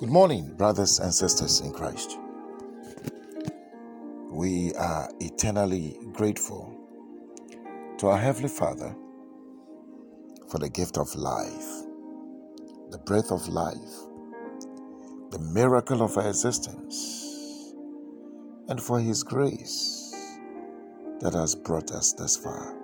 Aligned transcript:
Good 0.00 0.08
morning, 0.08 0.54
brothers 0.56 0.98
and 0.98 1.12
sisters 1.12 1.60
in 1.60 1.74
Christ. 1.74 2.18
We 4.30 4.72
are 4.72 5.10
eternally 5.20 5.98
grateful 6.14 6.74
to 7.98 8.06
our 8.06 8.16
Heavenly 8.16 8.48
Father 8.48 8.96
for 10.48 10.56
the 10.56 10.70
gift 10.70 10.96
of 10.96 11.14
life, 11.14 11.66
the 12.88 12.96
breath 13.04 13.30
of 13.30 13.46
life, 13.48 13.92
the 15.32 15.38
miracle 15.38 16.00
of 16.00 16.16
our 16.16 16.28
existence, 16.28 17.74
and 18.68 18.80
for 18.80 19.00
His 19.00 19.22
grace 19.22 20.14
that 21.20 21.34
has 21.34 21.54
brought 21.54 21.90
us 21.90 22.14
thus 22.14 22.38
far. 22.38 22.79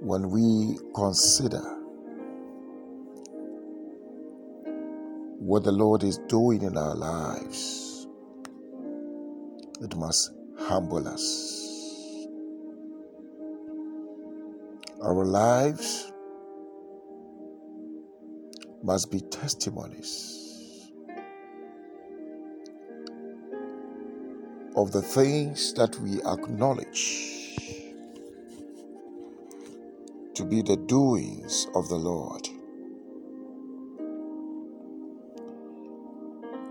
When 0.00 0.30
we 0.30 0.78
consider 0.94 1.60
what 5.38 5.62
the 5.62 5.72
Lord 5.72 6.02
is 6.02 6.18
doing 6.26 6.62
in 6.62 6.78
our 6.78 6.94
lives, 6.94 8.06
it 9.82 9.94
must 9.96 10.32
humble 10.58 11.06
us. 11.06 12.26
Our 15.02 15.24
lives 15.26 16.10
must 18.82 19.10
be 19.10 19.20
testimonies 19.20 20.90
of 24.76 24.92
the 24.92 25.02
things 25.02 25.74
that 25.74 25.98
we 26.00 26.22
acknowledge 26.22 27.39
to 30.40 30.46
be 30.46 30.62
the 30.62 30.76
doings 30.76 31.66
of 31.74 31.90
the 31.90 31.96
Lord. 31.96 32.48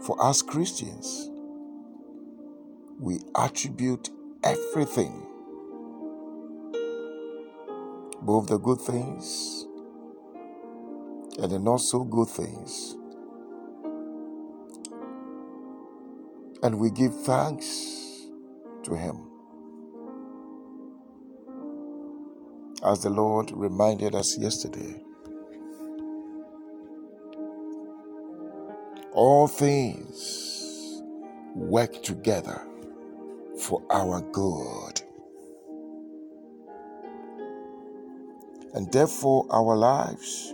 For 0.03 0.19
us 0.19 0.41
Christians, 0.41 1.29
we 2.99 3.19
attribute 3.35 4.09
everything, 4.43 5.23
both 8.23 8.47
the 8.47 8.57
good 8.57 8.81
things 8.81 9.67
and 11.37 11.51
the 11.51 11.59
not 11.59 11.77
so 11.77 12.03
good 12.03 12.29
things, 12.29 12.95
and 16.63 16.79
we 16.79 16.89
give 16.89 17.15
thanks 17.21 18.25
to 18.81 18.95
Him. 18.95 19.28
As 22.83 23.03
the 23.03 23.09
Lord 23.09 23.51
reminded 23.51 24.15
us 24.15 24.37
yesterday. 24.37 25.01
All 29.11 29.47
things 29.47 31.01
work 31.55 32.01
together 32.03 32.61
for 33.59 33.83
our 33.89 34.21
good. 34.31 35.01
And 38.73 38.91
therefore, 38.91 39.47
our 39.49 39.75
lives 39.75 40.53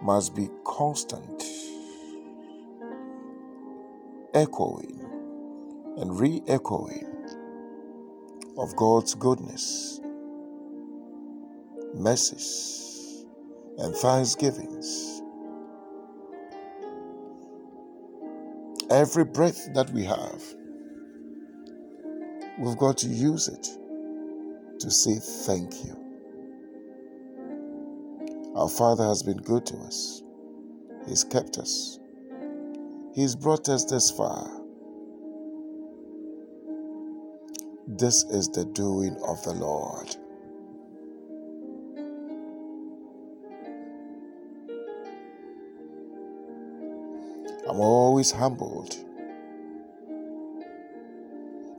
must 0.00 0.34
be 0.34 0.48
constant, 0.64 1.44
echoing 4.32 5.00
and 5.98 6.18
re 6.18 6.40
echoing 6.46 7.07
of 8.58 8.74
God's 8.74 9.14
goodness, 9.14 10.00
mercies, 11.94 13.24
and 13.78 13.94
thanksgivings. 13.94 15.22
Every 18.90 19.24
breath 19.24 19.72
that 19.74 19.90
we 19.90 20.04
have, 20.04 20.42
we've 22.58 22.78
got 22.78 22.98
to 22.98 23.06
use 23.06 23.46
it 23.46 23.68
to 24.80 24.90
say 24.90 25.18
thank 25.46 25.84
you. 25.84 25.94
Our 28.56 28.68
Father 28.68 29.04
has 29.04 29.22
been 29.22 29.36
good 29.36 29.66
to 29.66 29.76
us, 29.76 30.22
He's 31.06 31.22
kept 31.22 31.58
us, 31.58 32.00
He's 33.14 33.36
brought 33.36 33.68
us 33.68 33.84
this 33.84 34.10
far. 34.10 34.57
This 37.90 38.22
is 38.24 38.50
the 38.50 38.66
doing 38.66 39.16
of 39.26 39.42
the 39.44 39.54
Lord. 39.54 40.14
I'm 47.66 47.80
always 47.80 48.30
humbled 48.30 48.94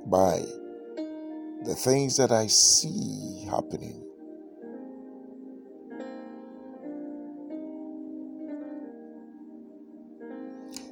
by 0.08 0.44
the 1.64 1.76
things 1.76 2.18
that 2.18 2.32
I 2.32 2.48
see 2.48 3.46
happening. 3.48 4.04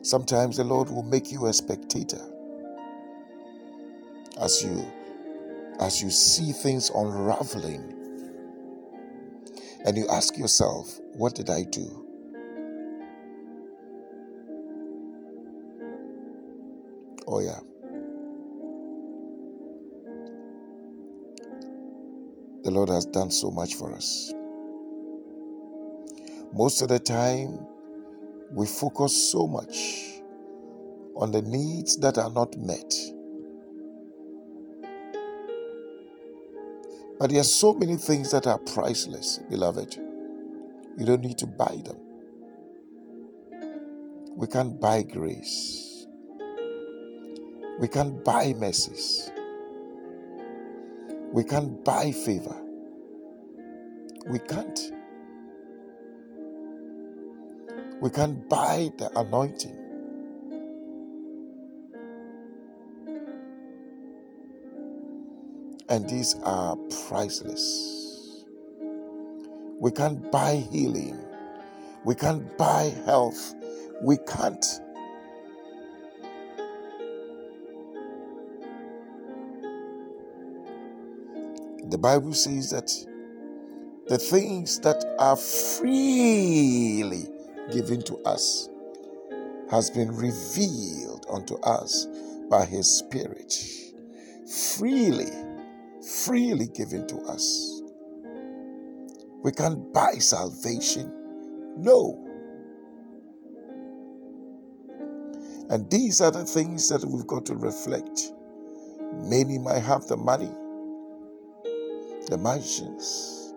Sometimes 0.03 0.57
the 0.57 0.63
Lord 0.63 0.91
will 0.91 1.01
make 1.01 1.31
you 1.31 1.47
a 1.47 1.53
spectator 1.53 2.22
as 4.39 4.63
you 4.63 4.85
as 5.79 6.01
you 6.01 6.09
see 6.09 6.51
things 6.51 6.89
unraveling 6.89 7.93
and 9.85 9.97
you 9.97 10.07
ask 10.09 10.38
yourself, 10.38 10.99
What 11.13 11.35
did 11.35 11.49
I 11.49 11.63
do? 11.63 12.05
Oh, 17.27 17.39
yeah. 17.39 17.59
The 22.63 22.71
Lord 22.71 22.89
has 22.89 23.05
done 23.05 23.31
so 23.31 23.51
much 23.51 23.75
for 23.75 23.94
us. 23.94 24.33
Most 26.53 26.81
of 26.81 26.89
the 26.89 26.99
time, 26.99 27.65
we 28.51 28.65
focus 28.65 29.31
so 29.31 29.47
much 29.47 30.21
on 31.15 31.31
the 31.31 31.41
needs 31.41 31.97
that 31.97 32.17
are 32.17 32.29
not 32.29 32.55
met 32.57 32.94
But 37.19 37.31
there 37.31 37.41
are 37.41 37.44
so 37.44 37.73
many 37.73 37.95
things 37.95 38.31
that 38.31 38.45
are 38.45 38.59
priceless, 38.59 39.39
beloved. 39.50 39.95
You 40.97 41.05
don't 41.05 41.22
need 41.22 41.38
to 41.39 41.47
buy 41.47 41.81
them. 41.83 41.97
We 44.35 44.45
can't 44.47 44.79
buy 44.79 45.01
grace. 45.01 46.06
We 47.79 47.88
can't 47.88 48.23
buy 48.23 48.53
mercies. 48.53 49.31
We 51.31 51.44
can't 51.44 51.83
buy 51.83 52.11
favor. 52.11 52.56
We 54.27 54.39
can't. 54.39 54.79
We 58.00 58.09
can't 58.11 58.47
buy 58.47 58.91
the 58.97 59.11
anointing. 59.19 59.86
And 65.89 66.09
these 66.09 66.35
are 66.43 66.75
priceless. 67.07 68.45
We 69.79 69.91
can't 69.91 70.31
buy 70.31 70.55
healing, 70.71 71.19
we 72.03 72.15
can't 72.15 72.57
buy 72.57 72.93
health, 73.05 73.53
we 74.01 74.17
can't. 74.17 74.65
The 81.89 81.97
Bible 81.97 82.33
says 82.33 82.71
that 82.71 82.91
the 84.07 84.17
things 84.17 84.79
that 84.79 85.03
are 85.19 85.38
freely 85.38 87.27
given 87.71 88.01
to 88.03 88.17
us 88.19 88.69
has 89.69 89.89
been 89.89 90.15
revealed 90.15 91.25
unto 91.29 91.56
us 91.62 92.07
by 92.50 92.65
his 92.65 92.97
spirit 92.97 93.53
freely 94.47 95.31
freely 96.07 96.68
given 96.68 97.07
to 97.07 97.18
us. 97.21 97.81
We 99.44 99.51
can't 99.51 99.94
buy 99.94 100.13
salvation. 100.19 101.12
No. 101.77 102.24
And 105.69 105.89
these 105.92 106.21
are 106.21 106.31
the 106.31 106.45
things 106.45 106.89
that 106.89 107.04
we've 107.04 107.27
got 107.27 107.45
to 107.48 107.56
reflect. 107.56 108.31
Many 109.13 109.57
might 109.57 109.83
have 109.83 110.07
the 110.07 110.18
money, 110.18 110.51
the 112.30 112.38
mansions, 112.38 113.53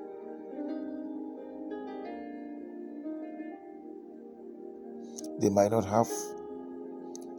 they 5.40 5.48
might 5.48 5.70
not 5.70 5.84
have 5.86 6.08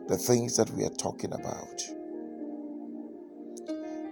the 0.08 0.18
things 0.18 0.58
that 0.58 0.70
we 0.72 0.84
are 0.84 0.90
talking 0.90 1.32
about. 1.34 2.01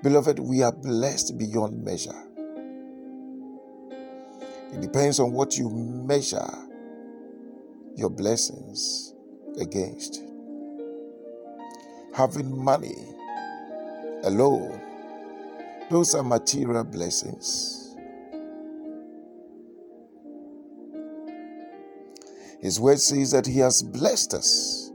Beloved, 0.02 0.40
we 0.40 0.64
are 0.64 0.72
blessed 0.72 1.38
beyond 1.38 1.84
measure. 1.84 2.24
It 4.72 4.80
depends 4.82 5.20
on 5.20 5.34
what 5.34 5.58
you 5.58 5.70
measure 5.70 6.50
your 7.96 8.10
blessings 8.10 9.14
against. 9.60 10.24
Having 12.14 12.64
money 12.64 12.96
alone, 14.24 14.80
those 15.90 16.16
are 16.16 16.24
material 16.24 16.86
blessings. 16.86 17.98
His 22.62 22.80
word 22.80 23.00
says 23.00 23.32
that 23.32 23.48
He 23.48 23.60
has 23.60 23.84
blessed 23.84 24.34
us 24.34 24.92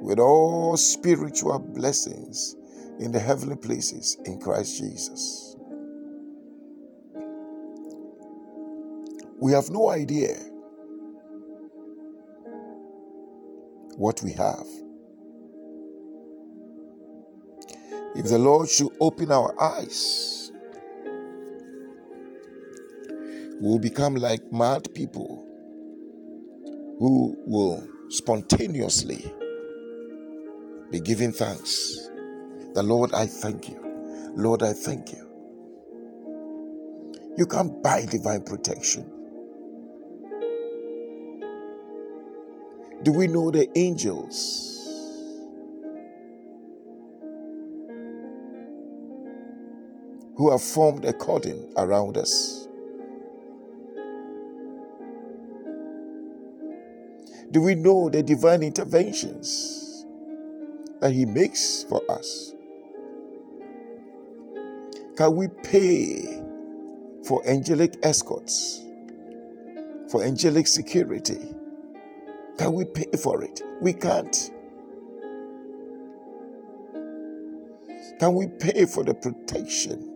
with 0.00 0.20
all 0.20 0.76
spiritual 0.76 1.58
blessings 1.58 2.54
in 2.98 3.12
the 3.12 3.20
heavenly 3.20 3.56
places 3.56 4.16
in 4.24 4.40
Christ 4.40 4.78
Jesus. 4.78 5.56
We 9.38 9.52
have 9.52 9.68
no 9.70 9.90
idea 9.90 10.34
what 13.96 14.22
we 14.22 14.32
have. 14.32 14.66
If 18.14 18.26
the 18.26 18.38
Lord 18.38 18.68
should 18.68 18.92
open 18.98 19.30
our 19.30 19.54
eyes, 19.60 20.50
we 23.60 23.68
will 23.68 23.78
become 23.78 24.14
like 24.14 24.40
mad 24.50 24.88
people 24.94 25.46
who 26.98 27.36
will 27.46 27.86
spontaneously 28.08 29.32
be 30.90 31.00
giving 31.00 31.32
thanks. 31.32 32.08
The 32.76 32.82
Lord, 32.82 33.14
I 33.14 33.24
thank 33.24 33.70
you. 33.70 33.80
Lord, 34.36 34.62
I 34.62 34.74
thank 34.74 35.10
you. 35.10 35.26
You 37.38 37.46
can't 37.46 37.82
buy 37.82 38.04
divine 38.04 38.42
protection. 38.42 39.10
Do 43.02 43.12
we 43.12 43.28
know 43.28 43.50
the 43.50 43.66
angels? 43.78 44.74
Who 50.36 50.50
have 50.50 50.60
formed 50.60 51.06
a 51.06 51.14
cordon 51.14 51.72
around 51.78 52.18
us. 52.18 52.68
Do 57.52 57.62
we 57.62 57.74
know 57.74 58.10
the 58.10 58.22
divine 58.22 58.62
interventions 58.62 60.04
that 61.00 61.12
He 61.12 61.24
makes 61.24 61.84
for 61.84 62.02
us? 62.10 62.55
Can 65.16 65.34
we 65.34 65.48
pay 65.48 66.42
for 67.26 67.42
angelic 67.48 67.96
escorts, 68.02 68.84
for 70.10 70.22
angelic 70.22 70.66
security? 70.66 71.54
Can 72.58 72.74
we 72.74 72.84
pay 72.84 73.06
for 73.18 73.42
it? 73.42 73.62
We 73.80 73.94
can't. 73.94 74.50
Can 78.18 78.34
we 78.34 78.46
pay 78.46 78.84
for 78.84 79.04
the 79.04 79.14
protection? 79.14 80.12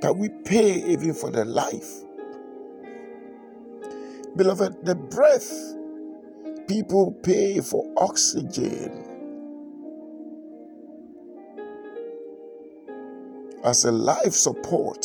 Can 0.00 0.18
we 0.18 0.28
pay 0.44 0.82
even 0.90 1.14
for 1.14 1.30
the 1.30 1.44
life? 1.44 2.02
Beloved, 4.34 4.84
the 4.84 4.96
breath, 4.96 5.76
people 6.66 7.12
pay 7.22 7.60
for 7.60 7.88
oxygen. 7.96 9.11
As 13.64 13.84
a 13.84 13.92
life 13.92 14.34
support 14.34 15.02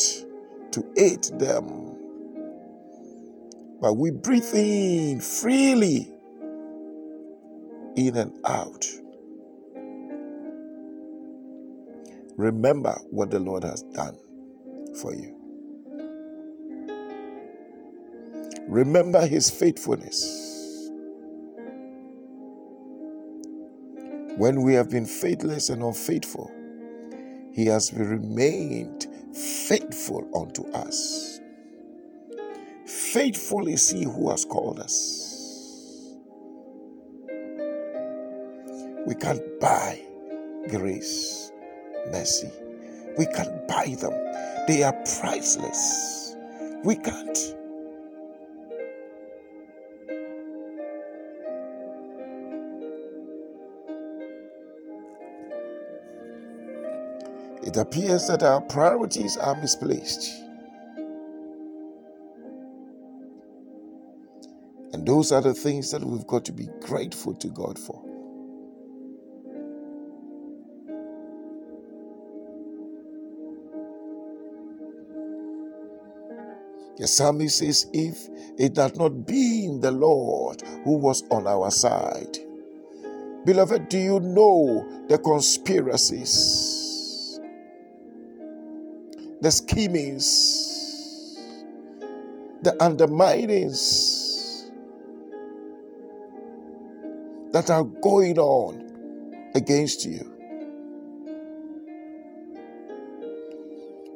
to 0.72 0.84
aid 0.96 1.24
them 1.38 1.88
but 3.80 3.94
we 3.94 4.10
breathe 4.10 4.54
in 4.54 5.20
freely, 5.20 6.10
in 7.94 8.16
and 8.16 8.32
out. 8.44 8.86
Remember 12.36 12.98
what 13.10 13.30
the 13.30 13.38
Lord 13.38 13.62
has 13.62 13.82
done 13.82 14.16
for 15.00 15.14
you. 15.14 15.34
Remember 18.66 19.26
his 19.26 19.48
faithfulness. 19.48 20.90
When 24.36 24.62
we 24.62 24.74
have 24.74 24.90
been 24.90 25.06
faithless 25.06 25.68
and 25.68 25.82
unfaithful, 25.82 26.50
he 27.52 27.66
has 27.66 27.92
remained 27.92 29.06
faithful 29.34 30.28
unto 30.34 30.66
us. 30.72 31.40
Faithful 32.86 33.68
is 33.68 33.90
He 33.90 34.04
who 34.04 34.30
has 34.30 34.44
called 34.44 34.80
us. 34.80 36.14
We 39.06 39.14
can't 39.14 39.42
buy 39.60 40.00
grace, 40.68 41.52
mercy. 42.10 42.50
We 43.18 43.26
can't 43.26 43.66
buy 43.68 43.96
them, 43.98 44.12
they 44.66 44.82
are 44.82 44.94
priceless. 45.20 46.36
We 46.84 46.96
can't. 46.96 47.57
It 57.68 57.76
appears 57.76 58.26
that 58.28 58.42
our 58.42 58.62
priorities 58.62 59.36
are 59.36 59.54
misplaced. 59.60 60.26
And 64.94 65.06
those 65.06 65.32
are 65.32 65.42
the 65.42 65.52
things 65.52 65.90
that 65.90 66.02
we've 66.02 66.26
got 66.26 66.46
to 66.46 66.52
be 66.52 66.66
grateful 66.80 67.34
to 67.34 67.48
God 67.48 67.78
for. 67.78 68.02
The 76.96 77.06
psalmist 77.06 77.58
says, 77.58 77.86
If 77.92 78.30
it 78.58 78.78
had 78.78 78.96
not 78.96 79.26
been 79.26 79.80
the 79.82 79.90
Lord 79.90 80.62
who 80.84 80.96
was 80.96 81.22
on 81.30 81.46
our 81.46 81.70
side, 81.70 82.38
beloved, 83.44 83.90
do 83.90 83.98
you 83.98 84.20
know 84.20 85.04
the 85.10 85.18
conspiracies, 85.18 86.77
the 89.40 89.50
schemings, 89.50 91.36
the 92.62 92.72
underminings? 92.80 94.28
that 97.52 97.70
are 97.70 97.84
going 97.84 98.38
on 98.38 99.50
against 99.54 100.04
you. 100.04 100.34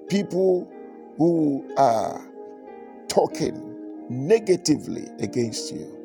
People 0.09 0.71
who 1.17 1.64
are 1.76 2.21
talking 3.09 4.07
negatively 4.11 5.09
against 5.21 5.73
you. 5.73 5.99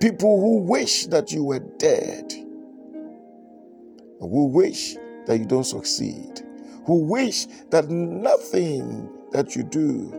People 0.00 0.40
who 0.40 0.58
wish 0.58 1.06
that 1.06 1.30
you 1.30 1.44
were 1.44 1.60
dead, 1.60 2.32
who 4.30 4.46
wish 4.46 4.96
that 5.26 5.38
you 5.38 5.44
don't 5.44 5.64
succeed, 5.64 6.40
who 6.86 7.04
wish 7.04 7.46
that 7.70 7.88
nothing 7.90 9.10
that 9.32 9.56
you 9.56 9.62
do 9.62 10.12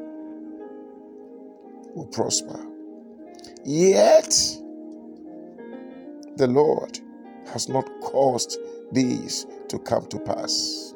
will 1.95 2.07
prosper. 2.07 2.60
Yet, 3.65 4.29
the 6.38 6.48
Lord 6.48 7.00
has 7.51 7.69
not 7.69 7.89
caused 8.01 8.60
these 8.91 9.45
to 9.69 9.79
come 9.79 10.05
to 10.07 10.19
pass. 10.19 10.93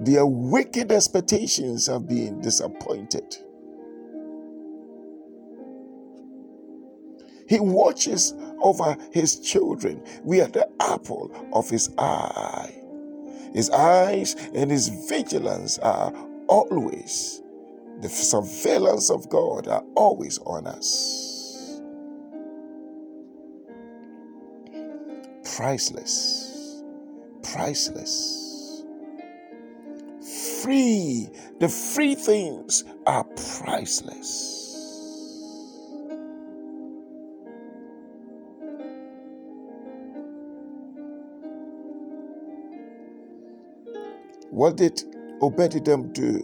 Their 0.00 0.26
wicked 0.26 0.92
expectations 0.92 1.86
have 1.86 2.06
been 2.06 2.40
disappointed. 2.42 3.36
He 7.48 7.60
watches 7.60 8.34
over 8.62 8.96
his 9.12 9.38
children. 9.40 10.02
We 10.24 10.40
are 10.40 10.48
the 10.48 10.68
apple 10.80 11.30
of 11.52 11.70
his 11.70 11.90
eye. 11.98 12.74
His 13.54 13.70
eyes 13.70 14.34
and 14.54 14.70
his 14.70 14.88
vigilance 15.08 15.78
are 15.78 16.12
always 16.48 17.42
the 18.00 18.08
surveillance 18.10 19.10
of 19.10 19.28
God 19.30 19.68
are 19.68 19.82
always 19.94 20.38
on 20.40 20.66
us. 20.66 21.80
Priceless. 25.56 26.82
Priceless. 27.42 28.84
Free. 30.62 31.30
The 31.58 31.68
free 31.68 32.14
things 32.14 32.84
are 33.06 33.24
priceless. 33.64 34.65
What 44.56 44.78
did 44.78 45.02
Obededom 45.42 46.14
do 46.14 46.40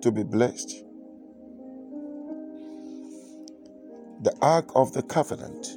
to 0.00 0.10
be 0.10 0.24
blessed? 0.24 0.82
The 4.22 4.36
Ark 4.42 4.72
of 4.74 4.92
the 4.92 5.04
Covenant 5.04 5.68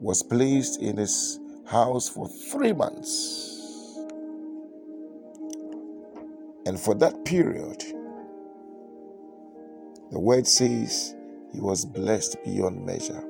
was 0.00 0.24
placed 0.24 0.82
in 0.82 0.96
his 0.96 1.38
house 1.68 2.08
for 2.08 2.28
three 2.28 2.72
months. 2.72 3.96
And 6.66 6.80
for 6.80 6.96
that 6.96 7.24
period, 7.24 7.84
the 10.10 10.18
word 10.18 10.48
says 10.48 11.14
he 11.52 11.60
was 11.60 11.84
blessed 11.84 12.38
beyond 12.44 12.84
measure. 12.84 13.22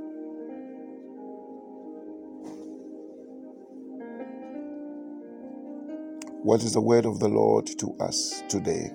What 6.46 6.62
is 6.62 6.74
the 6.74 6.80
word 6.80 7.06
of 7.06 7.18
the 7.18 7.26
Lord 7.26 7.66
to 7.80 7.92
us 7.98 8.44
today? 8.48 8.92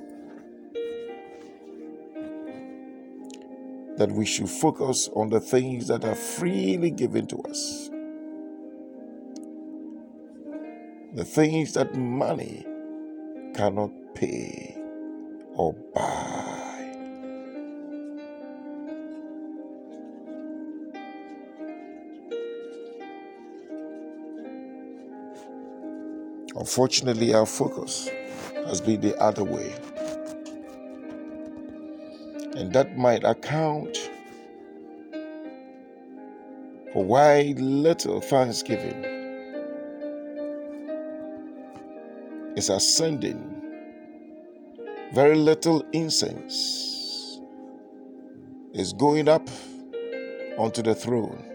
That 3.98 4.10
we 4.10 4.26
should 4.26 4.48
focus 4.48 5.10
on 5.14 5.32
the 5.32 5.42
things 5.42 5.90
that 5.90 6.06
are 6.06 6.16
freely 6.16 6.92
given 6.92 7.28
to 7.28 7.40
us. 7.40 7.90
The 11.14 11.26
things 11.26 11.74
that 11.74 11.94
money 11.94 12.66
cannot 13.54 13.92
pay 14.16 14.78
or 15.56 15.74
buy. 15.94 16.31
Unfortunately, 26.62 27.34
our 27.34 27.48
focus 27.48 28.08
has 28.68 28.80
been 28.80 29.02
the 29.02 29.18
other 29.20 29.44
way. 29.44 29.74
And 32.56 32.72
that 32.74 32.96
might 32.96 33.24
account 33.24 33.98
for 36.94 37.04
why 37.04 37.56
little 37.58 38.22
thanksgiving 38.22 39.04
is 42.56 42.70
ascending. 42.70 43.42
Very 45.14 45.38
little 45.38 45.84
incense 45.94 47.42
is 48.72 48.94
going 48.94 49.28
up 49.28 49.50
onto 50.60 50.84
the 50.84 50.94
throne. 50.94 51.51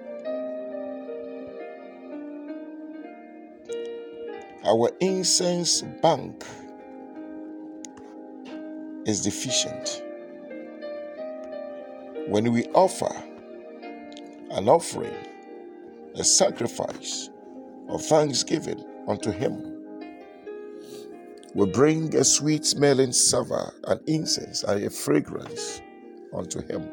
Our 4.66 4.90
incense 4.98 5.82
bank 6.02 6.44
is 9.06 9.22
deficient. 9.22 10.02
When 12.26 12.50
we 12.50 12.64
offer 12.74 13.14
an 14.50 14.68
offering, 14.68 15.14
a 16.16 16.24
sacrifice 16.24 17.30
of 17.88 18.04
thanksgiving 18.06 18.84
unto 19.06 19.30
Him, 19.30 19.84
we 21.54 21.66
bring 21.66 22.16
a 22.16 22.24
sweet 22.24 22.66
smelling 22.66 23.12
savour, 23.12 23.72
an 23.84 24.00
incense, 24.08 24.64
and 24.64 24.82
a 24.82 24.90
fragrance 24.90 25.80
unto 26.34 26.60
Him. 26.66 26.90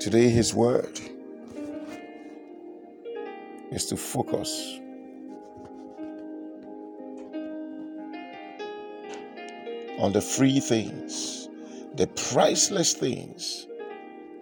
Today, 0.00 0.28
His 0.30 0.52
word 0.52 0.98
is 3.74 3.86
to 3.86 3.96
focus 3.96 4.78
on 9.98 10.12
the 10.12 10.20
free 10.20 10.60
things, 10.60 11.48
the 11.96 12.06
priceless 12.30 12.94
things 12.94 13.66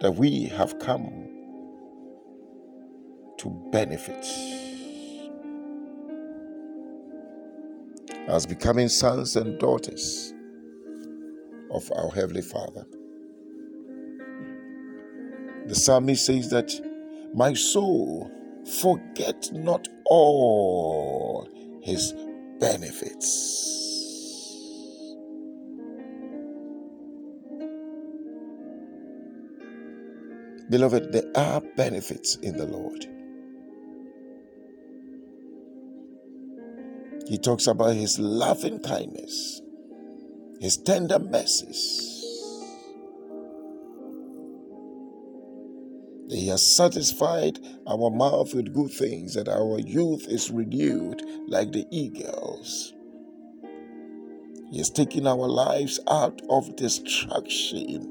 that 0.01 0.11
we 0.11 0.43
have 0.45 0.77
come 0.77 1.27
to 3.37 3.49
benefit. 3.71 4.23
As 8.27 8.45
becoming 8.45 8.87
sons 8.87 9.35
and 9.35 9.59
daughters 9.59 10.31
of 11.71 11.91
our 11.95 12.09
Heavenly 12.11 12.43
Father. 12.43 12.85
The 15.65 15.75
psalmist 15.75 16.25
says 16.25 16.49
that 16.51 16.71
my 17.33 17.53
soul 17.53 18.29
Forget 18.65 19.51
not 19.53 19.87
all 20.05 21.47
his 21.81 22.13
benefits. 22.59 23.79
Beloved, 30.69 31.11
there 31.11 31.29
are 31.35 31.61
benefits 31.75 32.35
in 32.37 32.57
the 32.57 32.65
Lord. 32.65 33.05
He 37.27 37.37
talks 37.37 37.67
about 37.67 37.95
his 37.95 38.17
loving 38.17 38.79
kindness, 38.79 39.61
his 40.59 40.77
tender 40.77 41.19
mercies 41.19 42.22
He 46.29 46.47
has 46.47 46.65
satisfied 46.65 47.59
our 47.85 48.09
mouth 48.09 48.53
with 48.53 48.73
good 48.73 48.91
things, 48.91 49.33
that 49.35 49.47
our 49.47 49.79
youth 49.79 50.27
is 50.27 50.49
renewed 50.49 51.21
like 51.47 51.71
the 51.71 51.85
eagles. 51.91 52.93
He 54.71 54.79
has 54.79 54.89
taken 54.89 55.27
our 55.27 55.47
lives 55.47 55.99
out 56.09 56.41
of 56.49 56.75
destruction. 56.75 58.09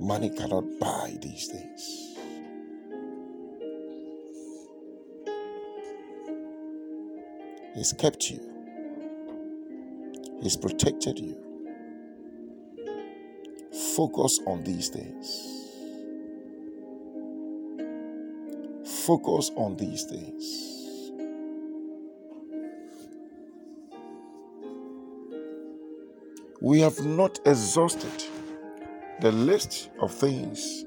Money 0.00 0.30
cannot 0.30 0.64
buy 0.80 1.16
these 1.22 1.46
things. 1.46 2.16
He's 7.74 7.92
kept 7.92 8.30
you. 8.30 8.40
He's 10.42 10.56
protected 10.56 11.18
you. 11.18 11.53
Focus 13.94 14.40
on 14.46 14.64
these 14.64 14.88
things. 14.88 15.54
Focus 19.06 19.52
on 19.54 19.76
these 19.76 20.02
things. 20.02 21.12
We 26.60 26.80
have 26.80 27.04
not 27.04 27.38
exhausted 27.46 28.24
the 29.20 29.30
list 29.30 29.90
of 30.00 30.12
things, 30.12 30.84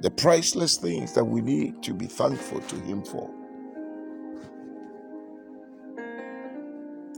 the 0.00 0.10
priceless 0.10 0.76
things 0.76 1.14
that 1.14 1.24
we 1.24 1.40
need 1.40 1.82
to 1.84 1.94
be 1.94 2.06
thankful 2.06 2.60
to 2.60 2.76
Him 2.80 3.02
for. 3.04 3.30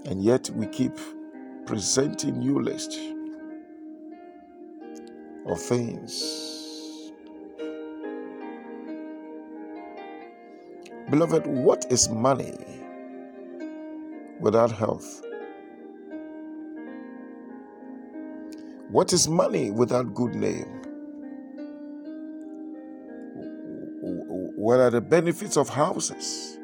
And 0.04 0.22
yet 0.22 0.50
we 0.50 0.66
keep 0.66 0.96
presenting 1.66 2.38
new 2.38 2.60
list 2.60 2.98
of 5.46 5.60
things. 5.60 7.12
Beloved, 11.10 11.46
what 11.46 11.86
is 11.90 12.08
money 12.08 12.54
without 14.40 14.72
health? 14.72 15.22
What 18.88 19.12
is 19.12 19.28
money 19.28 19.70
without 19.70 20.14
good 20.14 20.34
name? 20.34 20.80
What 24.56 24.80
are 24.80 24.90
the 24.90 25.00
benefits 25.00 25.56
of 25.56 25.68
houses 25.68 26.58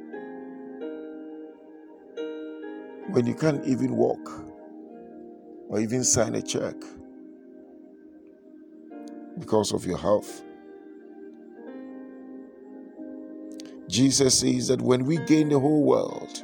when 3.10 3.26
you 3.26 3.34
can't 3.34 3.64
even 3.66 3.96
walk? 3.96 4.47
Or 5.68 5.80
even 5.80 6.02
sign 6.02 6.34
a 6.34 6.42
check 6.42 6.74
because 9.38 9.72
of 9.72 9.84
your 9.84 9.98
health. 9.98 10.42
Jesus 13.88 14.40
says 14.40 14.68
that 14.68 14.80
when 14.80 15.04
we 15.04 15.18
gain 15.24 15.48
the 15.48 15.58
whole 15.58 15.82
world 15.82 16.42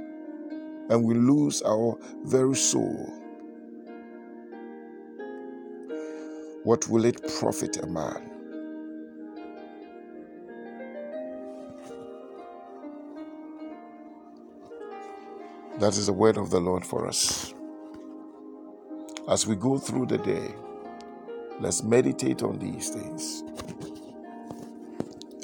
and 0.89 1.05
we 1.05 1.15
lose 1.15 1.63
our 1.63 1.99
very 2.25 2.55
soul, 2.55 3.13
what 6.65 6.89
will 6.89 7.05
it 7.05 7.21
profit 7.39 7.77
a 7.83 7.87
man? 7.87 8.31
That 15.81 15.97
is 15.97 16.07
the 16.07 16.13
word 16.13 16.39
of 16.39 16.51
the 16.51 16.61
Lord 16.61 16.85
for 16.85 17.07
us 17.07 17.53
as 19.29 19.47
we 19.47 19.57
go 19.57 19.79
through 19.79 20.07
the 20.07 20.19
day, 20.19 20.55
Let's 21.61 21.83
meditate 21.85 22.43
on 22.43 22.59
these 22.59 22.91
things 22.91 23.43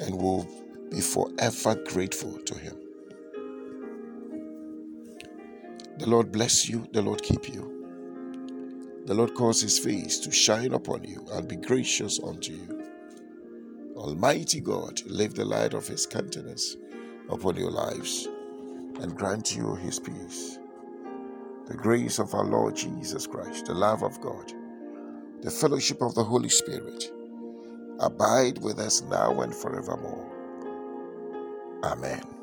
and 0.01 0.15
we'll 0.21 0.47
be 0.91 1.01
forever 1.01 1.75
grateful 1.75 2.33
to 2.39 2.55
Him. 2.59 2.77
The 5.99 6.09
Lord 6.09 6.31
bless 6.31 6.69
you, 6.69 6.87
the 6.93 7.01
Lord 7.01 7.21
keep 7.23 7.49
you. 7.49 7.87
The 9.05 9.13
Lord 9.15 9.35
cause 9.35 9.61
His 9.61 9.79
face 9.79 10.19
to 10.21 10.31
shine 10.31 10.73
upon 10.73 11.05
you 11.05 11.25
and 11.33 11.47
be 11.47 11.57
gracious 11.57 12.19
unto 12.23 12.53
you. 12.53 12.87
Almighty 13.95 14.61
God, 14.61 15.01
live 15.07 15.35
the 15.35 15.45
light 15.45 15.73
of 15.75 15.87
His 15.87 16.05
countenance 16.07 16.77
upon 17.29 17.57
your 17.57 17.71
lives 17.71 18.27
and 19.01 19.17
grant 19.17 19.55
you 19.55 19.75
His 19.75 19.99
peace. 19.99 20.60
The 21.71 21.77
grace 21.77 22.19
of 22.19 22.33
our 22.33 22.43
Lord 22.43 22.75
Jesus 22.75 23.25
Christ, 23.25 23.67
the 23.67 23.73
love 23.73 24.03
of 24.03 24.19
God, 24.19 24.51
the 25.41 25.49
fellowship 25.49 26.01
of 26.01 26.13
the 26.15 26.23
Holy 26.23 26.49
Spirit 26.49 27.09
abide 28.01 28.57
with 28.57 28.77
us 28.77 29.01
now 29.03 29.39
and 29.39 29.55
forevermore. 29.55 30.29
Amen. 31.85 32.40